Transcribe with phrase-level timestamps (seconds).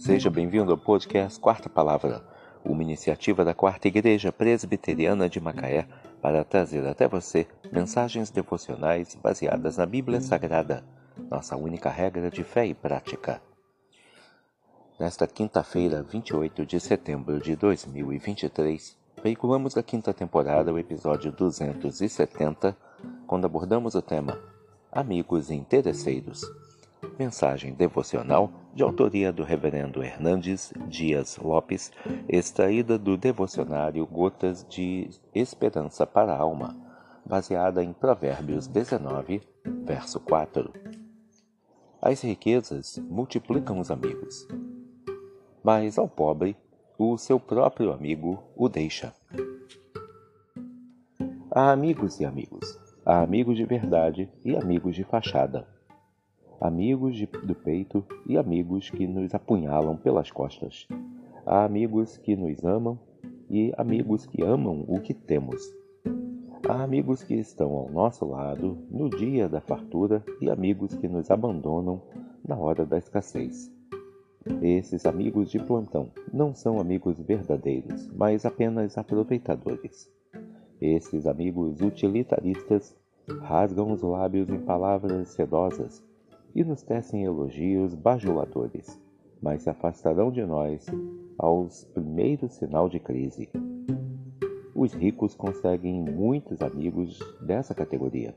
[0.00, 2.24] Seja bem-vindo ao podcast Quarta Palavra,
[2.64, 5.86] uma iniciativa da Quarta Igreja Presbiteriana de Macaé
[6.22, 10.82] para trazer até você mensagens devocionais baseadas na Bíblia Sagrada,
[11.30, 13.42] nossa única regra de fé e prática.
[14.98, 22.74] Nesta quinta-feira, 28 de setembro de 2023, veiculamos a quinta temporada, o episódio 270,
[23.26, 24.40] quando abordamos o tema
[24.90, 26.69] Amigos Interesseiros.
[27.20, 31.92] Mensagem devocional de autoria do Reverendo Hernandes Dias Lopes,
[32.26, 36.74] extraída do devocionário Gotas de Esperança para a Alma,
[37.22, 39.42] baseada em Provérbios 19,
[39.84, 40.72] verso 4.
[42.00, 44.48] As riquezas multiplicam os amigos,
[45.62, 46.56] mas ao pobre
[46.96, 49.14] o seu próprio amigo o deixa.
[51.50, 52.80] Há amigos e amigos.
[53.04, 55.68] Há amigos de verdade e amigos de fachada
[56.60, 60.86] amigos de, do peito e amigos que nos apunhalam pelas costas.
[61.46, 62.98] Há amigos que nos amam
[63.48, 65.74] e amigos que amam o que temos.
[66.68, 71.30] Há amigos que estão ao nosso lado no dia da fartura e amigos que nos
[71.30, 72.02] abandonam
[72.46, 73.72] na hora da escassez.
[74.60, 80.12] Esses amigos de plantão não são amigos verdadeiros, mas apenas aproveitadores.
[80.80, 82.94] Esses amigos utilitaristas
[83.40, 86.09] rasgam os lábios em palavras sedosas
[86.54, 89.00] e nos tecem elogios bajuladores,
[89.40, 90.86] mas se afastarão de nós
[91.38, 93.48] aos primeiros sinal de crise.
[94.74, 98.36] Os ricos conseguem muitos amigos dessa categoria.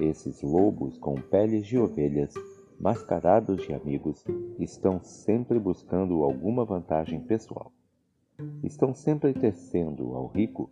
[0.00, 2.34] Esses lobos com peles de ovelhas,
[2.78, 4.24] mascarados de amigos,
[4.58, 7.72] estão sempre buscando alguma vantagem pessoal.
[8.62, 10.70] Estão sempre tecendo ao rico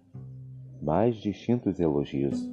[0.80, 2.48] mais distintos elogios,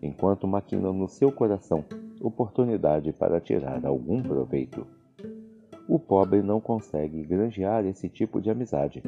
[0.00, 1.84] enquanto maquinam no seu coração
[2.26, 4.86] oportunidade para tirar algum proveito.
[5.88, 9.02] O pobre não consegue granjear esse tipo de amizade.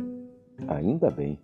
[0.69, 1.39] Ainda bem.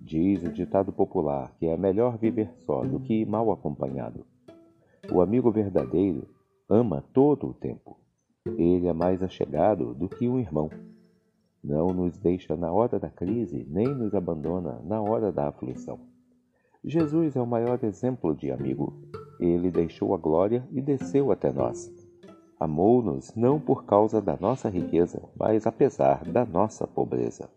[0.00, 4.26] Diz o ditado popular que é melhor viver só do que mal acompanhado.
[5.10, 6.28] O amigo verdadeiro
[6.68, 7.98] ama todo o tempo.
[8.46, 10.68] Ele é mais achegado do que um irmão.
[11.62, 15.98] Não nos deixa na hora da crise, nem nos abandona na hora da aflição.
[16.84, 18.92] Jesus é o maior exemplo de amigo.
[19.38, 21.92] Ele deixou a glória e desceu até nós.
[22.58, 27.48] Amou-nos não por causa da nossa riqueza, mas apesar da nossa pobreza.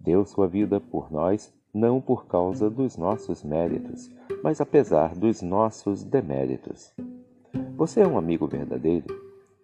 [0.00, 4.08] Deu sua vida por nós não por causa dos nossos méritos,
[4.42, 6.92] mas apesar dos nossos deméritos.
[7.76, 9.06] Você é um amigo verdadeiro?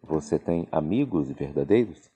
[0.03, 2.11] Você tem amigos verdadeiros?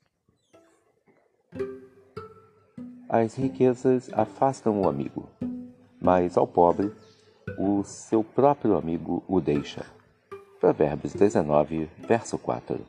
[3.09, 5.29] As riquezas afastam o amigo,
[6.01, 6.93] mas ao pobre
[7.59, 9.85] o seu próprio amigo o deixa.
[10.61, 12.81] Provérbios 19, verso 4.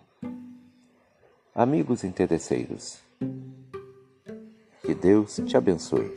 [1.53, 2.99] Amigos interesseiros,
[4.81, 6.13] que Deus te abençoe.